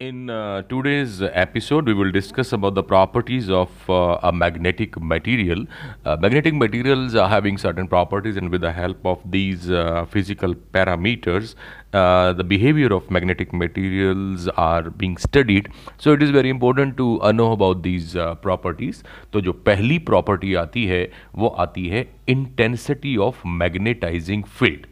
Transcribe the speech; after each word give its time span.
In 0.00 0.30
uh, 0.30 0.62
today's 0.62 1.22
episode, 1.22 1.86
we 1.86 1.92
will 1.92 2.12
discuss 2.12 2.52
about 2.52 2.76
the 2.76 2.84
properties 2.84 3.50
of 3.50 3.68
uh, 3.90 4.20
a 4.22 4.30
magnetic 4.32 4.96
material. 5.00 5.64
Uh, 6.04 6.16
magnetic 6.20 6.54
materials 6.54 7.16
are 7.16 7.28
having 7.28 7.58
certain 7.58 7.88
properties, 7.88 8.36
and 8.36 8.48
with 8.48 8.60
the 8.60 8.70
help 8.70 9.04
of 9.04 9.18
these 9.28 9.68
uh, 9.68 10.06
physical 10.08 10.54
parameters, 10.54 11.56
uh, 11.94 12.32
the 12.32 12.44
behavior 12.44 12.94
of 12.94 13.10
magnetic 13.10 13.52
materials 13.52 14.46
are 14.50 14.88
being 14.88 15.16
studied. 15.16 15.68
So, 15.96 16.12
it 16.12 16.22
is 16.22 16.30
very 16.30 16.48
important 16.48 16.96
to 16.98 17.20
uh, 17.20 17.32
know 17.32 17.50
about 17.50 17.82
these 17.82 18.14
uh, 18.14 18.36
properties. 18.36 19.02
तो 19.32 19.40
जो 19.40 19.52
पहली 19.66 19.98
property 20.12 20.54
आती 20.62 20.86
है 20.86 21.04
वो 21.34 21.48
आती 21.66 21.88
है 21.88 22.08
intensity 22.28 23.16
of 23.28 23.46
magnetising 23.48 24.44
field 24.44 24.86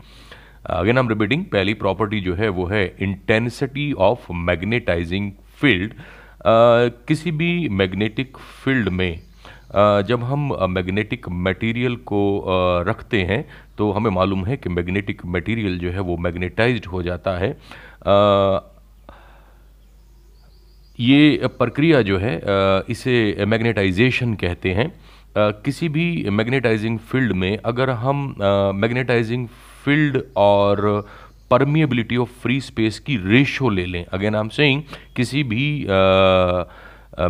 again 0.66 0.98
हम 0.98 1.08
repeating 1.08 1.44
पहली 1.44 1.74
प्रॉपर्टी 1.74 2.20
जो 2.20 2.34
है 2.34 2.48
वो 2.48 2.66
है 2.66 2.84
इंटेंसिटी 3.00 3.92
ऑफ़ 3.92 4.32
मैग्नेटाइजिंग 4.32 5.30
फ़ील्ड 5.60 5.92
किसी 7.08 7.30
भी 7.30 7.68
मैग्नेटिक 7.68 8.36
फ़ील्ड 8.64 8.88
में 8.88 9.20
जब 10.08 10.24
हम 10.24 10.48
मैग्नेटिक 10.70 11.28
मटेरियल 11.28 11.96
को 11.96 12.22
रखते 12.88 13.22
हैं 13.22 13.44
तो 13.78 13.90
हमें 13.92 14.10
मालूम 14.10 14.44
है 14.46 14.56
कि 14.56 14.68
मैग्नेटिक 14.68 15.22
मटेरियल 15.26 15.78
जो 15.78 15.90
है 15.90 16.00
वो 16.00 16.16
मैग्नेटाइज्ड 16.16 16.86
हो 16.86 17.02
जाता 17.02 17.36
है। 17.38 17.50
ये 21.00 21.48
प्रक्रिया 21.58 22.02
जो 22.02 22.18
है 22.18 22.40
इसे 22.88 23.44
मैग्नेटाइजेशन 23.46 24.34
कहते 24.34 24.72
हैं। 24.72 24.92
किसी 25.38 25.88
भी 25.88 26.06
मैग्नेटाइजिंग 26.30 26.98
फ़ील्ड 26.98 27.32
में 27.32 27.56
अगर 27.64 27.90
हम 27.90 28.34
मैग्नेटाइजिंग 28.74 29.48
फ़ील्ड 29.86 30.20
और 30.36 31.06
परमिएबिलिटी 31.50 32.16
ऑफ़ 32.16 32.30
फ्री 32.42 32.60
स्पेस 32.60 32.98
की 32.98 33.16
रेशो 33.24 33.68
ले 33.70 33.86
लें। 33.86 34.04
अगेन 34.04 34.34
आई 34.34 34.40
एम 34.40 34.48
सेइंग 34.48 34.82
किसी 35.16 35.42
भी 35.42 35.86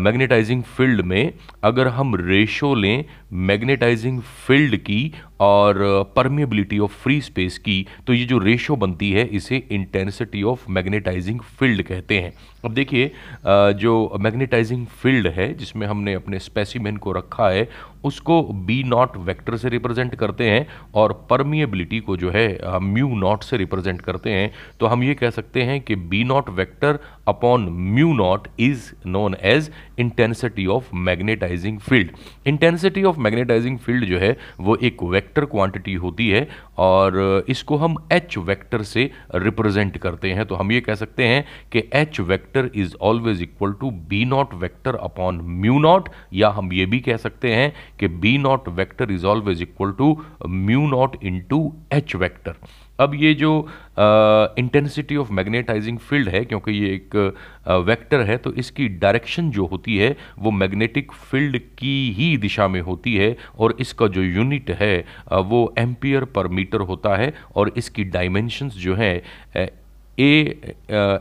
मैग्नेटाइजिंग 0.00 0.62
uh, 0.62 0.68
फ़ील्ड 0.68 1.00
में 1.00 1.32
अगर 1.64 1.88
हम 1.88 2.14
रेशो 2.16 2.74
लें 2.74 3.04
मैग्नेटाइजिंग 3.32 4.20
फ़ील्ड 4.46 4.76
की 4.78 5.12
और 5.40 5.78
परमिएबिलिटी 6.16 6.78
ऑफ़ 6.78 6.92
फ्री 7.02 7.20
स्पेस 7.20 7.58
की 7.58 7.86
तो 8.06 8.12
ये 8.12 8.24
जो 8.24 8.38
रेशो 8.38 8.76
बनती 8.76 9.10
है, 9.12 9.24
इसे 9.26 9.56
इंटेंसिटी 9.70 10.42
ऑफ़ 10.42 10.70
मैग्नेटाइजिंग 10.70 11.40
फ़ील्ड 11.58 11.82
कहते 11.82 12.20
हैं। 12.20 12.32
अब 12.64 12.74
देखिए 12.74 13.10
जो 13.80 14.18
मैग्नेटाइजिंग 14.20 14.86
फ़ील्ड 15.02 15.26
है, 15.28 15.52
जिसमें 15.54 15.86
हमने 15.86 16.14
अपने 16.14 16.38
स्पेसिमेन 16.38 16.96
को 16.96 17.12
रखा 17.12 17.48
है, 17.48 17.68
उसको 18.04 18.42
बी 18.66 18.82
नॉट 18.84 19.16
वेक्टर 19.16 19.56
से 19.56 19.68
रिप्रेजेंट 19.68 20.14
करते 20.14 20.48
हैं 20.50 20.66
और 20.94 21.12
परमिएबिलिटी 21.30 21.98
को 22.00 22.16
जो 22.16 22.30
है 22.30 22.78
म्यू 22.82 23.08
नॉट 23.16 23.42
से 23.42 23.56
रिप्रेजेंट 23.56 24.00
करते 24.00 24.30
हैं 24.30 24.50
तो 24.80 24.86
हम 24.86 25.02
ये 25.02 25.14
कह 25.14 25.30
सकते 25.30 25.62
हैं 25.62 25.80
कि 25.80 25.94
B 25.94 26.22
not 26.24 26.50
vector 26.50 26.98
upon 27.28 27.68
mu 27.94 28.12
not 28.14 28.48
is 28.60 28.90
known 29.06 29.36
as 29.42 29.70
intensity 29.98 30.66
of 30.66 30.94
magnetising 30.94 31.78
field 31.80 32.10
intensity 32.46 33.02
of 33.02 33.15
magnetising 33.18 33.78
field 33.78 34.04
जो 34.04 34.18
है 34.18 34.36
वो 34.60 34.76
एक 34.82 35.02
वेक्टर 35.02 35.44
क्वांटिटी 35.44 35.94
होती 35.94 36.28
है 36.28 36.48
और 36.78 37.44
इसको 37.48 37.76
हम 37.76 37.96
एच 38.12 38.36
वेक्टर 38.38 38.82
से 38.82 39.10
रिप्रेजेंट 39.34 39.96
करते 39.98 40.32
हैं। 40.32 40.46
तो 40.46 40.54
हम 40.54 40.72
ये 40.72 40.80
कह 40.80 40.94
सकते 40.94 41.24
हैं 41.24 41.44
कि 41.72 41.82
H 41.94 42.20
vector 42.20 42.70
is 42.74 42.94
always 43.02 43.42
equal 43.42 43.72
to 43.72 43.90
B 43.90 44.24
not 44.24 44.54
vector 44.54 44.94
upon 44.96 45.40
mu 45.60 45.78
not 45.78 46.08
या 46.34 46.48
हम 46.48 46.72
ये 46.72 46.86
भी 46.86 47.00
कह 47.00 47.16
सकते 47.16 47.54
हैं 47.54 47.72
कि 48.00 48.08
B 48.08 48.36
not 48.38 48.68
vector 48.70 49.12
is 49.12 49.26
always 49.26 49.62
equal 49.62 49.92
to 49.92 50.16
mu 50.48 50.86
not 50.88 51.16
into 51.22 51.72
H 51.92 52.16
vector 52.16 52.54
अब 53.00 53.14
ये 53.14 53.32
जो 53.34 53.50
इंटेंसिटी 54.58 55.16
ऑफ़ 55.16 55.32
मैग्नेटाइजिंग 55.32 55.98
फ़ील्ड 55.98 56.28
है, 56.28 56.44
क्योंकि 56.44 56.72
ये 56.72 56.94
एक 56.94 57.16
वेक्टर 57.86 58.20
है 58.20 58.36
तो 58.36 58.52
इसकी 58.54 58.86
डायरेक्शन 58.88 59.50
जो 59.50 59.66
होती 59.66 59.96
है, 59.96 60.16
वो 60.38 60.50
मैग्नेटिक 60.50 61.12
फ़ील्ड 61.12 61.58
की 61.78 62.12
ही 62.16 62.36
दिशा 62.36 62.68
में 62.68 62.80
होती 62.80 63.14
है, 63.16 63.36
और 63.58 63.76
इसका 63.80 64.06
जो 64.06 64.22
यूनिट 64.22 64.70
है 64.70 65.04
वो 65.30 65.74
एम्पियर 65.78 66.24
पर 66.26 66.48
मीटर 66.48 66.65
मीटर 66.66 66.84
होता 66.84 67.16
है 67.16 67.32
और 67.56 67.72
इसकी 67.76 68.04
डायमेंशंस 68.12 68.76
जो 68.76 68.94
है, 68.94 69.14
A 70.18 70.30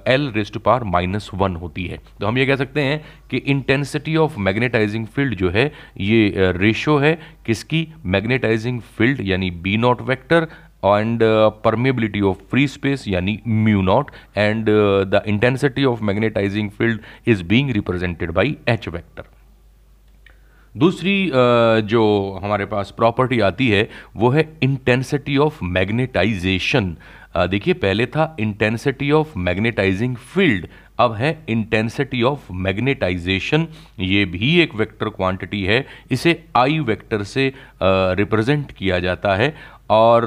L 0.07 0.31
raised 0.35 0.57
power 0.57 0.83
minus 0.85 1.29
one 1.33 1.55
होती 1.55 1.85
है। 1.85 1.97
तो 2.19 2.27
हम 2.27 2.37
ये 2.37 2.45
कह 2.45 2.55
सकते 2.55 2.81
हैं 2.81 3.01
कि 3.31 3.37
इंटेंसिटी 3.37 4.15
ऑफ़ 4.15 4.37
मैग्नेटाइजिंग 4.39 5.07
फ़ील्ड 5.07 5.35
जो 5.35 5.49
है, 5.49 5.71
ये 5.99 6.51
रेशो 6.57 6.97
है 6.97 7.17
किसकी? 7.45 7.87
मैग्नेटाइजिंग 8.05 8.79
फ़ील्ड 8.97 9.21
यानी 9.21 9.51
B 9.51 9.77
not 9.77 10.01
vector 10.01 10.47
and 10.85 11.19
permeability 11.63 12.21
of 12.21 12.37
free 12.51 12.67
space 12.67 13.07
यानी 13.07 13.39
mu 13.47 13.81
not 13.81 14.11
and 14.37 14.65
the 14.65 15.23
intensity 15.27 15.85
of 15.85 16.03
magnetising 16.03 16.69
field 16.71 17.01
is 17.27 17.43
being 17.43 17.71
represented 17.71 18.31
by 18.31 18.57
H 18.69 18.87
vector 18.87 19.23
दूसरी 20.75 21.31
जो 21.85 22.39
हमारे 22.43 22.65
पास 22.65 22.93
प्रॉपर्टी 22.97 23.39
आती 23.41 23.67
है, 23.69 23.87
वो 24.15 24.29
है 24.29 24.47
इंटेंसिटी 24.63 25.37
ऑफ़ 25.37 25.63
मैग्नेटाइजेशन 25.63 26.95
देखिए, 27.49 27.73
पहले 27.73 28.05
था 28.05 28.35
इंटेंसिटी 28.39 29.11
ऑफ़ 29.11 29.37
मैग्नेटाइजिंग 29.37 30.15
फ़ील्ड 30.15 30.67
अब 30.99 31.13
है 31.13 31.37
इंटेंसिटी 31.49 32.21
ऑफ़ 32.23 32.51
मैग्नेटाइजेशन 32.53 33.67
ये 34.01 34.23
भी 34.25 34.59
एक 34.61 34.75
वेक्टर 34.75 35.09
क्वांटिटी 35.09 35.63
है, 35.63 35.85
इसे 36.11 36.43
आई 36.55 36.79
वेक्टर 36.81 37.23
से 37.25 37.51
रिप्रेजेंट 37.81 38.71
किया 38.71 38.99
जाता 38.99 39.35
है। 39.35 39.53
और 39.91 40.25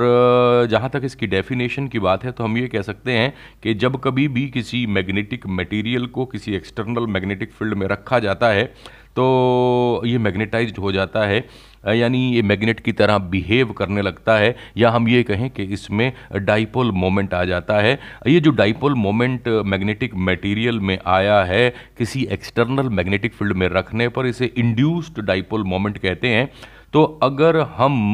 जहाँ 0.70 0.88
तक 0.90 1.02
इसकी 1.04 1.26
डेफिनेशन 1.26 1.86
की 1.88 1.98
बात 1.98 2.24
है 2.24 2.32
तो 2.32 2.44
हम 2.44 2.58
ये 2.58 2.66
कह 2.68 2.82
सकते 2.82 3.12
हैं 3.12 3.32
कि 3.62 3.74
जब 3.74 3.96
कभी 4.00 4.26
भी 4.28 4.46
किसी 4.48 4.84
मैग्नेटिक 4.88 5.46
मटेरियल 5.48 6.06
को 6.08 6.26
किसी 6.26 6.54
एक्सटर्नल 6.54 7.06
मैग्नेटिक 7.06 7.52
फ़ील्ड 7.52 7.74
में 7.74 7.86
रखा 7.88 8.18
जाता 8.18 8.48
है 8.48 8.72
तो 9.18 10.02
ये 10.06 10.18
मैग्नेटाइज 10.18 10.74
हो 10.78 10.92
जाता 10.92 11.26
है 11.26 11.44
यानी 11.88 12.18
ये 12.32 12.42
मैग्नेट 12.42 12.80
की 12.80 12.92
तरह 12.92 13.18
बिहेव 13.30 13.72
करने 13.72 14.02
लगता 14.02 14.36
है, 14.36 14.54
या 14.76 14.90
हम 14.90 15.08
ये 15.08 15.22
कहें 15.22 15.48
कि 15.50 15.62
इसमें 15.64 16.12
डाइपोल 16.36 16.90
मोमेंट 16.92 17.34
आ 17.34 17.42
जाता 17.44 17.78
है। 17.78 17.98
ये 18.26 18.40
जो 18.40 18.50
डाइपोल 18.52 18.94
मोमेंट 18.96 19.48
मैग्नेटिक 19.66 20.14
मटेरियल 20.18 20.80
में 20.80 20.98
आया 21.06 21.42
है, 21.44 21.68
किसी 21.98 22.24
एक्सटर्नल 22.32 22.88
मैग्नेटिक 22.90 23.34
फ़ील्ड 23.34 23.56
में 23.56 23.68
रखने 23.68 24.08
पर 24.08 24.26
इसे 24.26 24.52
इंड्यूस्ड 24.56 25.20
डाइपोल 25.22 25.64
मोमेंट 25.64 25.98
कहते 25.98 26.28
हैं। 26.28 26.50
तो 26.92 27.02
अगर 27.22 27.56
हम 27.76 28.12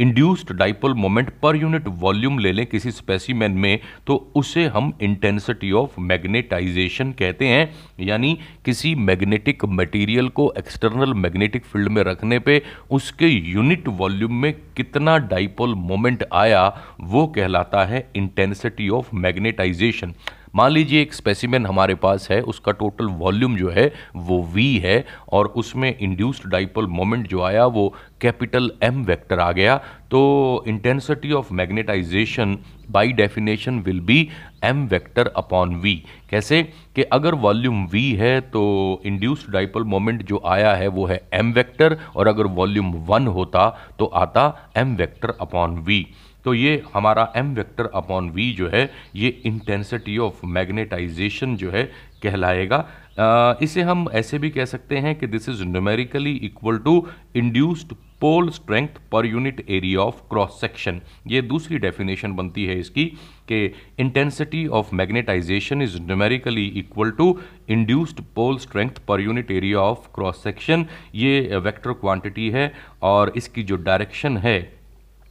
induced 0.00 0.52
dipole 0.52 0.94
moment 0.94 1.30
per 1.42 1.56
unit 1.56 1.84
volume 1.98 2.38
ले 2.38 2.52
लें 2.52 2.64
किसी 2.66 2.90
स्पेसिमेन 2.90 3.52
में 3.52 3.78
तो 4.06 4.16
उसे 4.34 4.64
हम 4.66 4.92
इंटेंसिटी 5.02 5.70
ऑफ़ 5.72 6.00
मैग्नेटाइजेशन 6.00 7.12
कहते 7.12 7.46
हैं, 7.46 7.70
यानी 8.00 8.38
किसी 8.64 8.94
मैग्नेटिक 8.94 9.64
मटेरियल 9.64 10.28
को 10.28 10.52
एक्सटर्नल 10.58 11.14
मैग्नेटिक 11.14 11.64
फ़ील्ड 11.64 11.88
में 11.88 12.02
रखने 12.02 12.38
पे 12.38 12.62
उसके 12.90 13.28
यूनिट 13.28 13.88
वॉल्यूम 13.88 14.34
में 14.34 14.52
कितना 14.76 15.16
डाइपोल 15.18 15.74
मोमेंट 15.74 16.24
आया, 16.32 16.66
वो 17.00 17.26
कहलाता 17.26 17.84
है 17.84 18.06
इंटेंसिटी 18.16 18.88
ऑफ़ 18.88 19.14
मैग्नेटाइजेशन 19.16 20.14
मान 20.54 20.70
लीजिए 20.70 21.00
एक 21.02 21.14
स्पेसिमेन 21.14 21.66
हमारे 21.66 21.94
पास 21.94 22.28
है, 22.30 22.40
उसका 22.42 22.72
टोटल 22.72 23.06
वॉल्यूम 23.18 23.56
जो 23.56 23.70
है, 23.70 23.92
वो 24.16 24.42
वी 24.54 24.76
है 24.78 25.04
और 25.32 25.46
उसमें 25.56 25.96
इंड्यूस्ड 25.98 26.48
डाइपोल 26.50 26.86
मोमेंट 26.88 27.26
जो 27.28 27.42
आया, 27.42 27.66
वो 27.66 27.94
कैपिटल 28.20 28.70
एम 28.82 29.02
वेक्टर 29.04 29.40
आ 29.40 29.50
गया 29.52 29.76
तो 30.10 30.64
intensity 30.68 31.32
of 31.32 31.52
magnetisation 31.52 32.58
by 32.90 33.08
definition 33.12 33.78
will 33.80 34.00
be 34.00 34.28
M 34.64 34.86
vector 34.86 35.26
upon 35.36 35.74
V 35.76 35.94
कैसे? 36.30 36.62
कि 36.96 37.02
अगर 37.02 37.34
वॉल्यूम 37.36 37.84
वी 37.86 38.10
है 38.12 38.40
तो 38.40 38.62
इंड्यूस्ड 39.06 39.52
डाइपोल 39.52 39.84
मोमेंट 39.84 40.22
जो 40.22 40.42
आया 40.46 40.74
है, 40.74 40.88
वो 40.88 41.06
है 41.06 41.20
एम 41.34 41.52
वेक्टर 41.52 41.96
और 42.16 42.28
अगर 42.28 42.46
वॉल्यूम 42.58 42.92
वन 43.08 43.26
होता 43.26 43.68
तो 43.98 44.06
आता 44.06 44.72
एम 44.76 44.94
वेक्टर 44.96 45.36
अपॉन 45.40 45.76
वी 45.78 46.06
तो 46.44 46.54
ये 46.54 46.82
हमारा 46.94 47.32
एम 47.36 47.54
वेक्टर 47.54 47.90
अपॉन 47.94 48.30
वी 48.30 48.50
जो 48.52 48.68
है 48.68 48.90
ये 49.16 49.28
इंटेंसिटी 49.46 50.18
ऑफ़ 50.18 50.44
मैग्नेटाइजेशन 50.46 51.56
जो 51.56 51.70
है 51.70 51.84
कहलाएगा। 52.22 52.76
आ, 53.18 53.54
इसे 53.62 53.82
हम 53.82 54.08
ऐसे 54.12 54.38
भी 54.38 54.50
कह 54.50 54.64
सकते 54.64 54.98
हैं 54.98 55.14
कि 55.14 55.26
this 55.26 55.48
is 55.48 55.62
numerically 55.64 56.34
equal 56.44 56.78
to 56.78 57.06
induced 57.36 57.92
pole 58.20 58.48
strength 58.50 58.88
per 59.12 59.26
unit 59.26 59.64
area 59.70 60.00
of 60.00 60.20
cross 60.30 60.60
section 60.60 61.00
ये 61.28 61.42
दूसरी 61.42 61.78
डेफिनेशन 61.78 62.32
बनती 62.32 62.64
है 62.66 62.78
इसकी 62.80 63.04
कि 63.48 63.64
intensity 63.98 64.66
of 64.78 64.94
magnetisation 64.94 65.82
is 65.82 65.98
numerically 66.02 66.66
equal 66.76 67.10
to 67.10 67.26
induced 67.70 68.20
pole 68.34 68.58
strength 68.58 69.04
per 69.08 69.20
unit 69.20 69.50
area 69.50 69.80
of 69.80 70.08
cross 70.14 70.42
section 70.44 70.86
ये 71.14 71.56
vector 71.58 71.92
quantity 71.92 72.48
है 72.50 72.72
और 73.02 73.32
इसकी 73.36 73.62
जो 73.62 73.76
डायरेक्शन 73.82 74.36
है 74.36 74.58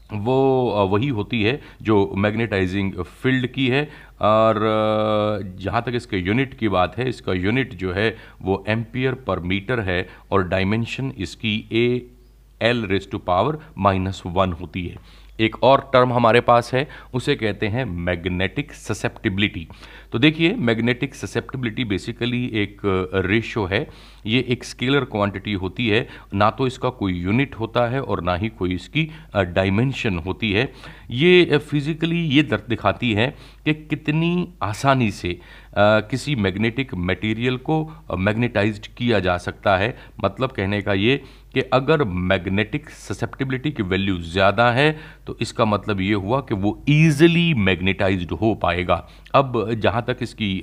वो 0.10 0.88
वही 0.88 1.08
होती 1.10 1.42
है 1.44 1.60
जो 1.82 2.12
मैग्नेटाइजिंग 2.18 2.94
फ़ील्ड 3.04 3.48
की 3.48 3.68
है। 3.68 3.84
और 4.22 4.60
जहाँ 5.60 5.82
तक 5.82 5.94
इसके 5.96 6.18
यूनिट 6.18 6.54
की 6.54 6.68
बात 6.70 6.98
है, 6.98 7.08
इसका 7.10 7.34
यूनिट 7.34 7.74
जो 7.76 7.94
है 7.94 8.16
वो 8.42 8.64
एम्पियर 8.68 9.14
पर 9.28 9.40
मीटर 9.42 9.80
है 9.80 10.08
और 10.32 10.48
डायमेंशन 10.48 11.12
इसकी 11.18 11.56
A 11.72 11.86
L 12.62 12.86
raise 12.86 13.08
to 13.12 13.18
power 13.20 13.58
minus 13.78 14.22
one 14.26 14.54
होती 14.54 14.86
है। 14.88 14.98
एक 15.40 15.56
और 15.64 15.90
टर्म 15.94 16.14
हमारे 16.14 16.40
पास 16.42 16.74
है, 16.74 16.88
उसे 17.14 17.36
कहते 17.36 17.68
हैं 17.68 17.86
मैग्नेटिक 17.86 18.74
ससेप्टिबिलिटी 18.74 19.68
तो 20.14 20.20
देखिए 20.20 20.54
मैग्नेटिक 20.56 21.16
ससेप्टिबिलिटी 21.16 21.84
बेसिकली 21.86 22.46
एक 22.54 22.82
रेशो 23.26 23.66
है। 23.66 23.88
ये 24.26 24.40
एक 24.50 24.64
स्केलर 24.64 25.04
क्वांटिटी 25.06 25.54
होती 25.54 25.88
है। 25.88 26.08
ना 26.34 26.50
तो 26.50 26.68
इसका 26.68 26.90
कोई 26.92 27.14
यूनिट 27.14 27.56
होता 27.56 27.88
है 27.88 28.02
और 28.02 28.22
ना 28.22 28.36
ही 28.36 28.50
कोई 28.50 28.74
इसकी 28.76 29.10
डायमेंशन 29.36 30.18
होती 30.18 30.52
है। 30.52 30.72
ये 31.12 31.58
फिजिकली 31.60 32.20
ये 32.28 32.44
दर्द 32.44 32.66
दिखाती 32.70 33.12
है 33.14 33.28
कि 33.66 33.74
कितनी 33.74 34.48
आसानी 34.64 35.12
से 35.12 35.40
आ, 35.78 36.00
किसी 36.02 36.36
मैग्नेटिक 36.36 36.94
मटेरियल 36.96 37.58
को 37.60 37.78
मैग्नेटाइज्ड 38.18 38.88
किया 38.98 39.20
जा 39.20 39.38
सकता 39.38 39.76
है। 39.78 39.96
मतलब 40.24 40.52
कहने 40.52 40.82
का 40.82 40.94
ये 40.94 41.16
कि 41.54 41.62
अगर 41.74 42.04
मैग्नेटिक 42.04 42.90
ससेप्टिबिलिटी 42.90 43.72
की 43.72 43.84
वैल्यू 43.84 44.18
ज़्यादा 44.20 44.70
है 44.72 44.92
तो 45.28 45.38
इसका 45.42 45.66
मतलब 45.66 46.02
ये 46.02 46.14
हुआ 46.16 46.40
कि 46.42 46.56
वो 46.56 46.78
ईजिली 46.90 47.54
मैग्नेटाइज्ड 47.56 48.32
हो 48.34 48.54
पाएगा। 48.64 48.96
अब 49.36 49.74
जहाँ 49.74 50.04
तक 50.08 50.18
इसकी 50.22 50.62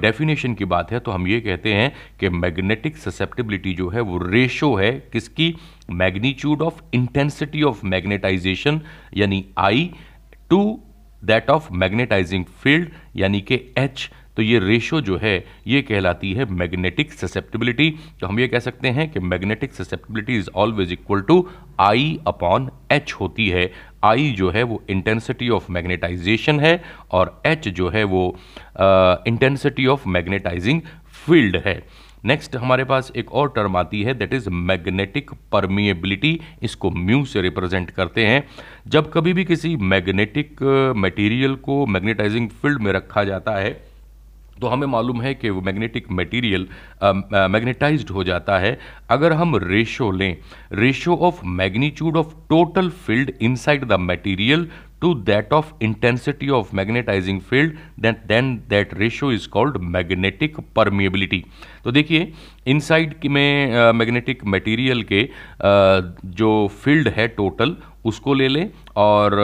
डेफिनेशन 0.00 0.54
की 0.54 0.64
बात 0.66 0.92
है 0.92 1.00
तो 1.00 1.10
हम 1.10 1.26
ये 1.28 1.40
कहते 1.40 1.74
हैं 1.74 1.92
कि 2.20 2.28
मैग्नेटिक 2.30 2.96
ससेप्टिबिलिटी 2.98 3.74
जो 3.74 3.88
है 3.88 4.00
वो 4.00 4.18
रेशो 4.24 4.74
है 4.76 4.92
किसकी? 5.12 5.54
Magnitude 5.92 6.62
of 6.62 6.82
intensity 6.94 7.62
of 7.62 7.84
magnetisation 7.86 8.80
यानी 9.16 9.44
I 9.58 9.90
to 10.50 10.80
that 11.24 11.50
of 11.50 11.72
magnetising 11.72 12.44
field 12.62 12.90
यानी 13.16 13.40
कि 13.40 13.60
एच 13.78 14.10
तो 14.36 14.42
ये 14.42 14.58
रेशो 14.58 15.00
जो 15.00 15.16
है, 15.18 15.44
ये 15.66 15.80
कहलाती 15.82 16.32
है 16.34 16.44
मैग्नेटिक 16.52 17.12
ससेप्टिबिलिटी 17.12 17.90
तो 18.20 18.26
हम 18.26 18.40
ये 18.40 18.48
कह 18.48 18.58
सकते 18.58 18.88
हैं 18.88 19.08
कि 19.10 19.20
magnetic 19.20 19.74
susceptibility 19.74 20.36
is 20.38 20.48
always 20.54 20.92
equal 20.92 21.20
to 21.20 21.36
I 21.80 22.18
upon 22.26 22.68
H 22.92 23.12
होती 23.12 23.48
है। 23.48 23.70
आई 24.04 24.30
जो 24.30 24.50
है 24.50 24.62
वो 24.62 24.82
इंटेंसिटी 24.90 25.48
ऑफ़ 25.48 25.70
मैग्नेटाइजेशन 25.72 26.60
है 26.60 26.82
और 27.10 27.40
एच 27.46 27.68
जो 27.68 27.88
है 27.88 28.02
वो 28.04 28.26
इंटेंसिटी 29.26 29.86
ऑफ़ 29.86 30.08
मैग्नेटाइजिंग 30.08 30.80
फ़ील्ड 31.26 31.56
है। 31.66 31.82
नेक्स्ट 32.24 32.56
हमारे 32.56 32.84
पास 32.84 33.10
एक 33.16 33.32
और 33.32 33.52
टर्म 33.56 33.76
आती 33.76 34.02
है 34.02 34.14
दैट 34.14 34.34
इज़ 34.34 34.48
मैग्नेटिक 34.50 35.30
परमिएबिलिटी 35.52 36.40
इसको 36.62 36.90
म्यू 36.90 37.24
से 37.24 37.40
रिप्रेजेंट 37.42 37.90
करते 37.90 38.26
हैं। 38.26 38.42
जब 38.86 39.10
कभी 39.12 39.32
भी 39.32 39.44
किसी 39.44 39.74
मैग्नेटिक 39.76 40.62
मटेरियल 40.96 41.54
को 41.64 41.84
मैग्नेटाइजिंग 41.86 42.48
फ़ील्ड 42.52 42.82
में 42.82 42.92
रखा 42.92 43.24
जाता 43.24 43.56
है 43.56 43.72
तो 44.60 44.66
हमें 44.68 44.86
मालूम 44.86 45.20
है 45.22 45.34
कि 45.34 45.50
वो 45.50 45.60
मैग्नेटिक 45.60 46.10
मटेरियल 46.12 46.66
मैग्नेटाइज्ड 47.02 48.10
हो 48.10 48.24
जाता 48.24 48.58
है। 48.58 48.78
अगर 49.10 49.32
हम 49.32 49.56
रेशो 49.62 50.10
लें 50.10 50.36
ratio 50.72 51.16
of 51.18 51.40
magnitude 51.52 52.16
of 52.16 52.34
total 52.50 52.88
field 53.06 53.32
inside 53.42 53.84
the 53.84 53.98
material 54.00 54.68
to 55.04 55.12
that 55.28 55.54
of 55.58 55.72
intensity 55.88 56.50
of 56.58 56.74
magnetizing 56.80 57.40
field 57.50 57.72
then 58.04 58.20
then 58.32 58.50
that 58.74 58.92
ratio 59.00 59.32
is 59.38 59.48
called 59.56 59.80
magnetic 59.96 60.60
permeability. 60.78 61.40
तो 61.84 61.92
देखिए 61.92 62.32
इनसाइड 62.66 63.14
में 63.30 63.92
मैग्नेटिक 63.92 64.44
मटेरियल 64.44 65.02
के 65.02 65.24
uh, 65.24 66.28
जो 66.38 66.52
फ़ील्ड 66.84 67.08
है 67.16 67.28
टोटल 67.28 67.76
उसको 68.04 68.34
ले 68.34 68.48
लें 68.48 68.70
और 68.96 69.34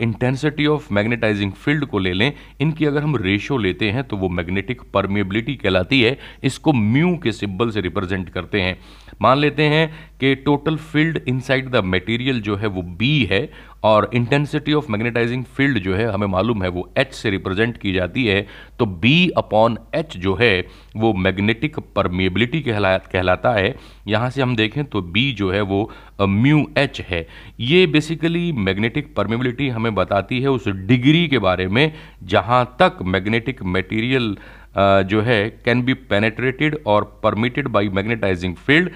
इंटेंसिटी 0.00 0.66
ऑफ़ 0.66 0.92
मैग्नेटाइजिंग 0.94 1.52
फ़ील्ड 1.52 1.84
को 1.86 1.98
ले 1.98 2.12
लें 2.12 2.32
इनकी 2.60 2.84
अगर 2.84 3.02
हम 3.02 3.16
रेशो 3.16 3.56
लेते 3.58 3.90
हैं 3.90 4.04
तो 4.08 4.16
वो 4.16 4.28
मैग्नेटिक 4.28 4.82
परमेबिलिटी 4.94 5.54
कहलाती 5.54 6.00
है। 6.02 6.18
इसको 6.44 6.72
म्यू 6.72 7.16
के 7.22 7.32
सिंबल 7.32 7.70
से 7.70 7.80
रिप्रेजेंट 7.80 8.28
करते 8.30 8.60
हैं। 8.60 8.78
मान 9.22 9.38
लेते 9.38 9.62
हैं 9.62 10.17
कि 10.20 10.34
total 10.36 10.76
field 10.76 11.18
inside 11.28 11.68
the 11.70 11.82
material 11.86 12.40
जो 12.40 12.56
है 12.56 12.66
वो 12.68 12.82
बी 12.82 13.24
है 13.30 13.48
और 13.84 14.10
इंटेंसिटी 14.14 14.72
ऑफ़ 14.72 14.90
मैग्नेटाइजिंग 14.90 15.44
फ़ील्ड 15.46 15.78
जो 15.78 15.94
है, 15.94 16.06
हमें 16.06 16.26
मालूम 16.26 16.62
है, 16.62 16.68
वो 16.68 16.88
एच 16.98 17.12
से 17.14 17.30
रिप्रेजेंट 17.30 17.76
की 17.78 17.92
जाती 17.92 18.24
है। 18.26 18.46
तो 18.78 18.86
बी 18.86 19.28
अपॉन 19.36 19.78
एच 19.94 20.16
जो 20.16 20.34
है, 20.34 20.66
वो 20.96 21.12
मैग्नेटिक 21.16 21.78
परमेबिलिटी 21.96 22.60
कहला, 22.62 22.96
कहलाता 22.98 23.52
है। 23.52 23.74
यहाँ 24.08 24.30
से 24.30 24.42
हम 24.42 24.56
देखें 24.56 24.84
तो 24.84 25.02
बी 25.02 25.30
जो 25.32 25.50
है 25.50 25.60
वो 25.62 25.90
म्यू 26.20 26.66
एच 26.78 27.00
है। 27.00 27.26
ये 27.60 27.86
बेसिकली 27.86 28.50
मैग्नेटिक 28.54 29.14
परमेबिलिटी 29.16 29.68
हमें 29.68 29.94
बताती 29.94 30.40
है 30.40 30.50
उस 30.50 30.68
डिग्री 30.68 31.26
के 31.28 31.38
बारे 31.40 31.66
में, 31.68 31.92
जहाँ 32.24 32.64
तक 32.80 33.02
मैग्नेटिक 33.04 33.62
मटेरियल 33.64 34.36
जो 34.78 35.20
है 35.22 35.48
कैन 35.64 35.82
बी 35.82 35.94
पेनेट्रेटेड 36.06 36.76
और 36.86 37.04
परमिटेड 37.22 37.68
बाई 37.68 37.88
मैग्नेटाइजिंग 37.88 38.54
फ़ील्ड 38.56 38.90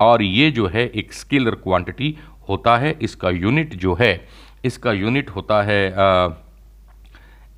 और 0.00 0.22
ये 0.22 0.50
जो 0.50 0.66
है 0.66 0.86
एक 0.94 1.12
स्केलर 1.12 1.54
क्वांटिटी 1.54 2.14
होता 2.48 2.76
है 2.78 2.96
इसका 3.02 3.30
यूनिट 3.30 3.74
जो 3.74 3.94
है 3.94 4.12
इसका 4.64 4.92
यूनिट 4.92 5.30
होता 5.30 5.62
है 5.62 5.82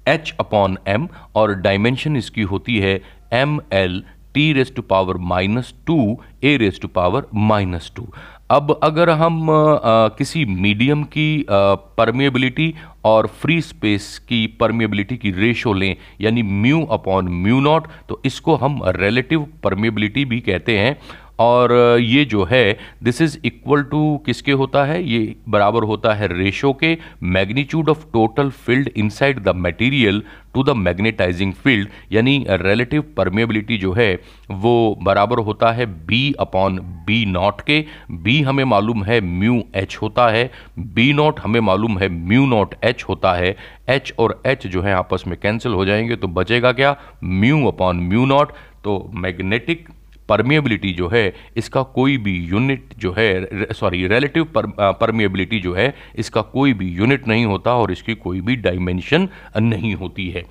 एच 0.08 0.34
अपॉन 0.40 0.78
एम 0.88 1.08
और 1.34 1.54
डायमेंशन 1.54 2.16
इसकी 2.16 2.42
होती 2.42 2.78
है 2.78 3.00
M 3.32 3.60
L 3.72 4.02
T 4.34 4.52
raise 4.52 4.72
to 4.76 4.82
power 4.82 5.16
minus 5.30 5.74
two 5.86 5.96
A 6.44 6.56
raise 6.56 6.78
to 6.82 6.88
power 6.88 7.26
minus 7.34 7.92
two 7.96 8.06
अब 8.50 8.80
अगर 8.82 9.10
हम 9.10 9.50
आ, 9.50 10.08
किसी 10.08 10.44
मीडियम 10.44 11.02
की 11.04 11.44
परमेबिलिटी 11.50 12.74
और 13.04 13.26
फ्री 13.40 13.60
स्पेस 13.60 14.18
की 14.28 14.46
परमेबिलिटी 14.60 15.16
की 15.16 15.30
रेशो 15.30 15.72
लें 15.72 15.96
यानी 16.20 16.42
म्यू 16.42 16.82
अपॉन 16.90 17.28
म्यू 17.42 17.60
नॉट 17.60 17.86
तो 18.08 18.20
इसको 18.24 18.56
हम 18.56 18.80
रिलेटिव 18.96 19.46
परमेबिलिटी 19.64 20.24
भी 20.24 20.40
कहते 20.40 20.78
हैं। 20.78 20.96
और 21.42 21.72
ये 22.00 22.24
जो 22.24 22.44
है 22.44 22.78
दिस 23.02 23.20
इज़ 23.22 23.38
इक्वल 23.44 23.82
टू 23.82 24.00
किसके 24.26 24.52
होता 24.52 24.84
है? 24.84 25.02
ये 25.04 25.34
बराबर 25.48 25.82
होता 25.84 26.14
है 26.14 26.28
रेशो 26.32 26.72
के 26.74 26.96
magnitude 27.22 27.88
of 27.88 28.04
total 28.12 28.50
field 28.50 28.90
inside 28.96 29.42
the 29.42 29.54
material 29.56 30.22
to 30.54 30.62
the 30.64 30.70
magnetising 30.76 31.52
field 31.54 31.88
यानी 32.12 32.44
रिलेटिव 32.50 33.04
परमेबिलिटी 33.16 33.78
जो 33.78 33.92
है, 33.92 34.14
वो 34.50 34.98
बराबर 35.02 35.38
होता 35.38 35.70
है 35.72 35.86
बी 36.06 36.32
अपॉन 36.40 36.78
बी 37.06 37.24
नॉट 37.26 37.60
के। 37.60 37.84
बी 38.22 38.40
हमें 38.42 38.64
मालूम 38.64 39.04
है 39.04 39.20
म्यू 39.20 39.62
एच 39.74 39.96
होता 40.02 40.28
है। 40.28 40.50
बी 40.94 41.12
नॉट 41.12 41.40
हमें 41.40 41.60
मालूम 41.60 41.98
है 41.98 42.08
म्यू 42.08 42.46
नॉट 42.46 42.74
एच 42.84 43.04
होता 43.08 43.32
है। 43.34 43.56
एच 43.88 44.12
और 44.18 44.40
एच 44.46 44.66
जो 44.66 44.82
है 44.82 44.92
आपस 44.94 45.24
में 45.28 45.36
कैंसिल 45.42 45.72
हो 45.72 45.84
जाएँगे 45.84 46.16
तो 46.16 46.28
बचेगा 46.30 46.72
क्या? 46.72 46.96
म्यू 47.24 47.66
अपॉन 47.66 48.00
म्यू 48.08 48.26
नॉट 48.26 48.52
तो 48.84 49.10
मैग्नेटिक 49.14 49.88
परमिएबिलिटी 50.32 50.92
जो 50.92 51.08
है, 51.08 51.32
इसका 51.56 51.82
कोई 51.94 52.16
भी 52.18 52.36
यूनिट 52.46 52.94
जो 52.98 53.14
है 53.18 53.74
सॉरी 53.74 54.06
रिलेटिव 54.08 54.46
परमिएबिलिटी 54.56 55.60
जो 55.60 55.74
है, 55.74 55.92
इसका 56.16 56.42
कोई 56.52 56.72
भी 56.72 56.88
यूनिट 56.90 57.28
नहीं 57.28 57.44
होता 57.46 57.74
और 57.74 57.92
इसकी 57.92 58.14
कोई 58.16 58.40
भी 58.40 58.56
डायमेंशन 58.58 59.28
नहीं 59.58 59.94
होती 59.94 60.28
है। 60.30 60.44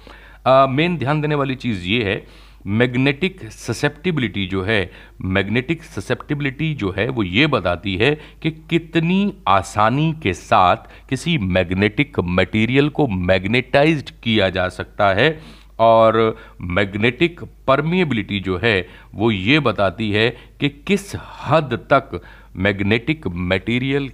मेन 0.70 0.98
ध्यान 0.98 1.22
देने 1.22 1.36
वाली 1.36 1.56
चीज़ 1.58 1.86
ये 1.88 2.04
है 2.04 2.24
मैग्नेटिक 2.70 3.40
ससेप्टिबिलिटी 3.52 4.46
जो 4.48 4.64
है 4.64 4.80
मैग्नेटिक 5.28 5.84
ससेप्टिबिलिटी 5.84 6.74
जो 6.74 6.94
है, 6.98 7.08
वो 7.10 7.24
ये 7.24 7.48
बताती 7.48 7.96
है 7.98 8.14
कि 8.44 8.52
कितनी 8.70 9.34
आसानी 9.48 10.12
के 10.24 10.34
साथ 10.34 10.78
किसी 11.10 11.38
मैग्नेटिक 11.38 12.20
मटेरियल 12.20 12.90
को 12.90 13.08
मैग्नेटाइज्ड 13.08 14.10
किया 14.24 14.50
जा 14.50 14.68
सकता 14.70 15.14
है। 15.14 15.30
और 15.82 16.18
मैग्नेटिक 16.62 17.44
परमिएबिलिटी 17.68 18.40
जो 18.40 18.58
है, 18.64 18.88
वो 19.16 19.32
ये 19.32 19.60
बताती 19.60 20.12
है 20.12 20.30
कि 20.60 20.70
किस 20.88 21.12
हद 21.42 21.74
तक 21.94 22.20
मैग्नेटिक 22.58 23.28
मटेरियल 23.52 24.10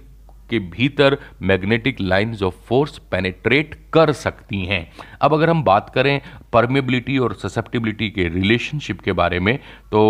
के 0.50 0.58
भीतर 0.70 1.16
magnetic 1.42 2.00
lines 2.00 2.42
of 2.42 2.54
force 2.66 2.98
penetrate 3.10 3.74
कर 3.92 4.12
सकती 4.14 4.64
हैं। 4.64 4.80
अब 5.22 5.34
अगर 5.34 5.50
हम 5.50 5.62
बात 5.64 5.90
करें 5.94 6.20
परमेबिलिटी 6.52 7.18
और 7.18 7.34
ससेप्टिबिलिटी 7.34 8.10
के 8.10 8.28
रिलेशनशिप 8.28 9.00
के 9.00 9.12
बारे 9.12 9.40
में 9.40 9.56
तो 9.92 10.00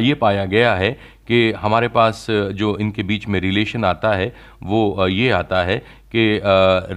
ये 0.00 0.14
पाया 0.16 0.44
गया 0.46 0.74
है 0.74 0.90
कि 1.28 1.50
हमारे 1.52 1.88
पास, 1.88 2.26
जो 2.30 2.76
इनके 2.78 3.02
बीच 3.02 3.26
में 3.28 3.40
रिलेशन 3.40 3.84
आता 3.84 4.14
है, 4.14 4.32
वो 4.62 5.06
ये 5.08 5.30
आता 5.32 5.62
है 5.62 5.76
कि 6.14 6.40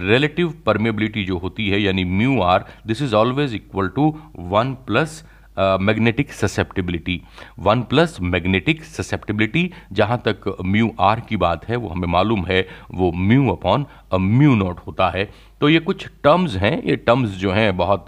रिलेटिव 0.00 0.54
परमेबिलिटी 0.66 1.24
जो 1.24 1.38
होती 1.38 1.68
है, 1.68 1.82
यानी 1.82 2.04
mu 2.04 2.40
R 2.42 2.64
this 2.86 3.02
is 3.02 3.14
always 3.14 3.54
equal 3.54 3.88
to 3.96 4.14
one 4.38 4.74
plus 4.86 5.22
magnetic 5.58 6.32
susceptibility 6.32 7.20
one 7.58 7.80
plus 7.82 8.16
magnetic 8.22 8.82
susceptibility 8.84 9.70
जहाँ 9.92 10.16
तक 10.18 10.56
म्यू 10.64 10.90
आर 11.00 11.20
की 11.20 11.36
बात 11.36 11.68
है, 11.68 11.76
वो 11.76 11.88
हमें 11.88 12.08
मालूम 12.08 12.44
है, 12.46 12.66
वो 12.90 13.10
म्यू 13.12 13.48
अपॉन 13.52 13.86
म्यू 14.14 14.54
नॉट 14.54 14.78
होता 14.86 15.08
है। 15.10 15.28
तो 15.62 15.68
ये 15.68 15.78
कुछ 15.80 16.06
टर्म्स 16.24 16.54
हैं, 16.56 16.82
ये 16.84 16.94
टर्म्स 16.98 17.30
जो 17.38 17.50
हैं 17.52 17.76
बहुत 17.76 18.06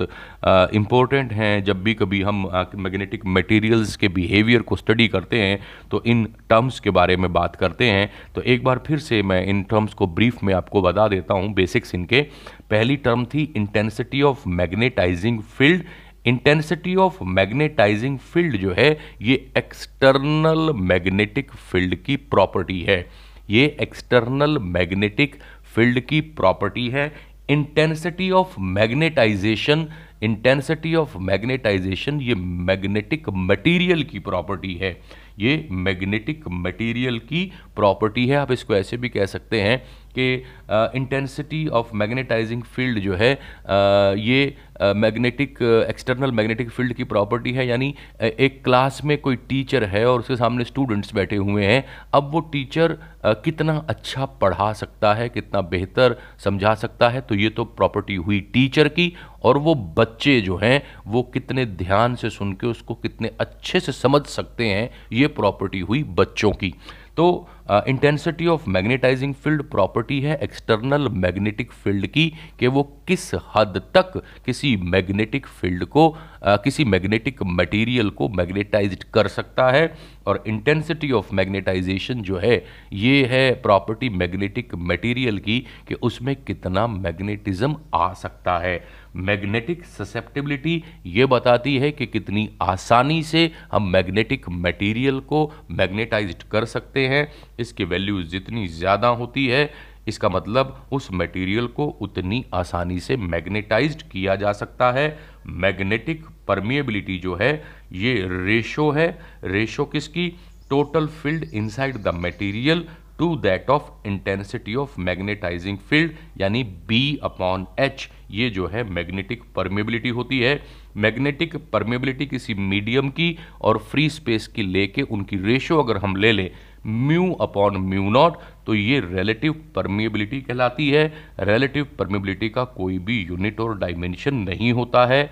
इम्पोर्टेंट 0.75 1.33
हैं। 1.33 1.63
जब 1.65 1.83
भी 1.83 1.93
कभी 1.95 2.23
हम 2.23 2.41
मैग्नेटिक 2.77 3.27
मटेरियल्स 3.27 3.95
के 3.97 4.09
बिहेवियर 4.09 4.63
को 4.63 4.77
स्टडी 4.77 5.07
करते 5.09 5.41
हैं 5.41 5.61
तो 5.91 6.03
इन 6.07 6.25
टर्म्स 6.51 6.81
के 6.81 6.91
बारे 6.91 7.17
में 7.17 7.33
बात 7.33 7.55
करते 7.57 7.85
हैं। 7.87 8.11
तो 8.35 8.41
एक 8.43 8.65
बार 8.65 8.81
फिर 8.87 8.99
से 8.99 9.23
मैं 9.23 9.45
इन 9.47 9.63
टर्म्स 9.63 9.95
को 9.95 10.07
ब्रीफ 10.07 10.43
में 10.45 10.53
आपको 10.55 10.83
बता 10.83 11.07
देता 11.09 11.35
हूँ 11.35 11.53
बेसिक्स 11.55 11.95
इनके। 11.95 12.23
पहली 12.71 12.97
टर्म 12.97 13.25
थी 13.25 13.43
intensity 13.57 14.23
of 14.23 14.49
magnetising 14.51 15.41
field 15.59 15.85
intensity 16.27 16.95
of 16.97 17.23
magnetising 17.25 18.19
field 18.19 18.57
जो 18.57 18.75
है, 18.79 18.97
ये 19.23 19.35
एक्सटर्नल 19.59 20.73
मैग्नेटिक 20.83 21.53
फ़ील्ड 21.53 21.95
की 21.97 22.17
प्रॉपर्टी 22.17 22.81
है। 22.83 23.05
ये 23.51 23.65
एक्सटर्नल 23.83 24.59
मैग्नेटिक 24.59 25.37
फ़ील्ड 25.75 26.01
की 26.01 26.21
प्रॉपर्टी 26.21 26.89
है। 26.89 27.13
Intensity 27.49 28.31
of 28.31 28.55
magnetisation 28.61 29.87
intensity 30.23 30.95
of 30.95 31.17
magnetisation 31.19 32.21
ये 32.21 32.35
मैग्नेटिक 32.35 33.29
मटेरियल 33.31 34.03
की 34.03 34.19
प्रॉपर्टी 34.19 34.75
है। 34.75 34.97
ये 35.39 35.67
मैग्नेटिक 35.71 36.45
मटेरियल 36.49 37.19
की 37.19 37.51
प्रॉपर्टी 37.77 38.27
है, 38.27 38.37
आप 38.37 38.53
इसको 38.53 38.75
ऐसे 38.75 38.97
भी 38.97 39.09
कह 39.09 39.27
सकते 39.27 39.61
हैं 39.61 39.83
कि 40.19 40.43
इंटेंसिटी 40.71 41.69
ऑफ़ 41.69 41.91
मैग्नेटाइजिंग 41.95 42.63
फ़ील्ड 42.63 42.99
जो 42.99 43.15
है 43.15 43.37
uh, 43.37 44.19
ये 44.19 44.57
मैग्नेटिक 44.83 45.63
एक्सटर्नल 45.91 46.33
मैग्नेटिक 46.33 46.71
फ़ील्ड 46.71 46.93
की 46.93 47.05
प्रॉपर्टी 47.05 47.53
है 47.53 47.67
यानी 47.67 47.95
एक 48.23 48.61
क्लास 48.65 49.01
में 49.05 49.19
कोई 49.19 49.37
टीचर 49.37 49.85
है 49.85 50.07
और 50.07 50.19
उसके 50.21 50.37
सामने 50.37 50.65
स्टूडेंट्स 50.65 51.15
बैठे 51.15 51.37
हुए 51.37 51.65
हैं 51.65 51.85
अब 52.15 52.31
वो 52.33 52.41
टीचर 52.41 52.99
कितना 53.27 53.87
अच्छा 53.89 54.27
पढ़ा 54.27 54.73
सकता 54.73 55.15
है 55.15 55.29
कितना 55.29 55.61
बेहतर 55.61 56.17
समझा 56.39 56.75
सकता 56.75 57.09
है 57.09 57.21
तो 57.21 57.35
ये 57.35 57.49
तो 57.49 57.65
प्रॉपर्टी 57.65 58.15
हुई 58.15 58.41
टीचर 58.41 58.89
की 58.89 59.13
और 59.43 59.59
वो 59.59 59.75
बच्चे 59.75 60.41
जो 60.41 60.57
हैं 60.57 60.83
वो 61.07 61.23
कितने 61.23 61.67
ध्यान 61.67 62.15
से 62.15 62.31
सुन 62.31 62.53
के 62.53 62.67
उसको 62.67 62.95
कितने 62.95 63.31
अच्छे 63.41 63.81
से 63.81 63.93
समझ 63.93 64.27
सकते 64.27 64.67
हैं 64.67 64.91
ये 65.13 65.27
प्रॉपर्टी 65.27 65.81
हुई 65.81 66.03
बच्चों 66.03 66.53
की। 66.53 66.75
तो 67.17 67.49
intensity 67.71 68.47
of 68.47 68.71
magnetising 68.71 69.35
field 69.35 69.63
property 69.63 70.21
है 70.21 70.39
एक्सटर्नल 70.43 71.09
मैग्नेटिक 71.09 71.73
फ़ील्ड 71.73 72.07
की 72.07 72.33
कि 72.59 72.67
वो 72.67 72.83
किस 73.09 73.35
हद 73.35 73.83
तक 73.97 74.23
किसी 74.47 74.77
मैग्नेटिक 74.77 75.47
फ़ील्ड 75.47 75.85
को 75.85 76.17
uh, 76.49 76.59
किसी 76.65 76.85
मैग्नेटिक 76.85 77.43
मटेरियल 77.43 78.11
को 78.11 78.29
मैग्नेटाइज 78.29 79.05
कर 79.15 79.29
सकता 79.29 79.71
है। 79.71 80.15
और 80.27 80.45
इंटेंसिटी 80.47 81.11
ऑफ़ 81.13 81.35
मैग्नेटाइजेशन 81.35 82.23
जो 82.23 82.39
है 82.39 82.65
ये 82.93 83.25
है 83.27 83.55
प्रॉपर्टी 83.55 84.09
मैग्नेटिक 84.09 84.75
मटेरियल 84.75 85.39
की 85.39 85.59
कि 85.89 85.95
उसमें 85.95 86.37
कितना 86.37 86.87
मैग्नेटिज्म 86.87 87.77
आ 87.95 88.13
सकता 88.13 88.59
है। 88.59 88.85
मैग्नेटिक 89.17 89.85
ससेप्टिबिलिटी 89.85 90.83
ये 91.07 91.27
बताती 91.27 91.77
है 91.79 91.91
कि 91.93 92.07
कितनी 92.07 92.49
आसानी 92.63 93.23
से 93.23 93.51
हम 93.73 93.91
मैग्नेटिक 93.91 94.49
मटेरियल 94.49 95.21
को 95.21 95.53
मैग्नेटाइज 95.71 96.43
कर 96.53 96.65
सकते 96.65 97.07
हैं। 97.07 97.33
इसकी 97.61 97.85
वैल्यू 97.85 98.23
जितनी 98.25 98.67
ज़्यादा 98.69 99.09
होती 99.11 99.47
है, 99.47 99.71
इसका 100.09 100.29
मतलब 100.29 100.87
उस 100.93 101.09
मटेरियल 101.13 101.67
को 101.69 101.87
उतनी 102.01 102.45
आसानी 102.55 102.99
से 103.01 103.17
मैग्नेटाइज्ड 103.19 104.03
किया 104.03 104.35
जा 104.37 104.53
सकता 104.53 104.91
है। 104.93 105.07
मैग्नेटिक 105.47 106.25
परमिएबिलिटी 106.49 107.19
जो 107.19 107.35
है, 107.35 107.53
ये 107.93 108.15
रेशो 108.27 108.91
है। 108.91 109.09
रेशो 109.45 109.85
किसकी? 109.87 110.29
Total 110.71 111.07
field 111.07 111.45
inside 111.55 111.97
the 111.97 112.13
material 112.17 112.85
to 113.19 113.35
that 113.37 113.69
of 113.71 114.07
intensity 114.09 114.75
of 114.75 115.01
magnetising 115.01 115.79
field 115.81 116.13
यानी 116.41 116.63
बी 116.89 117.19
अपॉन 117.25 117.67
एच 117.79 118.09
ये 118.31 118.49
जो 118.51 118.67
है 118.67 118.83
मैग्नेटिक 118.91 119.43
परमेबिलिटी 119.57 120.09
होती 120.09 120.39
है। 120.41 120.61
मैग्नेटिक 120.97 121.57
परमेबिलिटी 121.73 122.27
किसी 122.27 122.55
मीडियम 122.55 123.09
की 123.11 123.37
और 123.61 123.79
फ्री 123.91 124.09
स्पेस 124.11 124.47
की 124.47 124.63
लेके 124.63 125.03
उनकी 125.05 125.37
रेशो 125.45 125.79
अगर 125.83 125.97
हम 125.97 126.17
ले 126.17 126.33
लें 126.33 126.51
म्यू 126.87 127.33
अपॉन 127.41 127.77
म्यू 127.83 128.09
नॉट 128.11 128.37
तो 128.67 128.75
ये 128.75 129.01
रिलेटिव 129.01 129.55
परमिएबिलिटी 129.75 130.41
कहलाती 130.41 130.89
है। 130.91 131.07
रिलेटिव 131.41 131.87
परमिएबिलिटी 131.99 132.49
का 132.49 132.65
कोई 132.77 132.99
भी 132.99 133.21
यूनिट 133.23 133.61
और 133.61 133.79
डायमेंशन 133.79 134.35
नहीं 134.35 134.73
होता 134.73 135.07
है। 135.07 135.23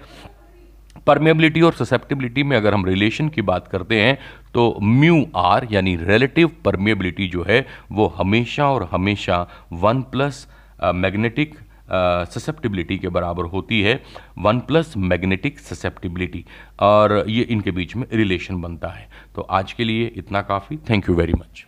परमेबिलिटी 1.06 1.60
और 1.60 1.72
ससेप्टिबिलिटी 1.74 2.42
में 2.42 2.56
अगर 2.56 2.74
हम 2.74 2.84
रिलेशन 2.86 3.28
की 3.28 3.42
बात 3.42 3.68
करते 3.68 4.00
हैं 4.00 4.18
तो 4.54 4.78
म्यू 4.82 5.24
आर 5.36 5.66
यानी 5.70 5.96
रिलेटिव 5.96 6.50
परमेबिलिटी 6.64 7.28
जो 7.28 7.44
है, 7.48 7.66
वो 7.92 8.06
हमेशा 8.16 8.70
और 8.70 8.88
हमेशा 8.92 9.46
वन 9.72 10.02
प्लस 10.02 10.46
मैग्नेटिक 10.84 11.54
ससेप्टिबिलिटी 11.94 12.98
के 12.98 13.08
बराबर 13.08 13.44
होती 13.44 13.80
है 13.82 14.02
वन 14.38 14.60
प्लस 14.60 14.94
मैग्नेटिक 14.96 15.58
ससेप्टिबिलिटी 15.58 16.44
और 16.80 17.24
ये 17.28 17.42
इनके 17.42 17.70
बीच 17.70 17.96
में 17.96 18.06
रिलेशन 18.12 18.60
बनता 18.62 18.88
है। 18.88 19.08
तो 19.34 19.42
आज 19.42 19.72
के 19.72 19.84
लिए 19.84 20.06
इतना 20.16 20.42
काफ़ी। 20.42 20.76
Thank 20.90 21.08
you 21.08 21.14
very 21.14 21.32
much 21.32 21.66